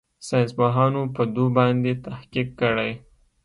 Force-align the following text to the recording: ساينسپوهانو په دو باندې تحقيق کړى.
ساينسپوهانو 0.27 1.01
په 1.15 1.23
دو 1.35 1.45
باندې 1.57 1.91
تحقيق 2.05 2.47
کړى. 2.61 2.91